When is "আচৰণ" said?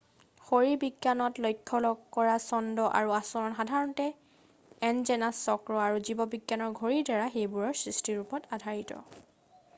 3.17-3.59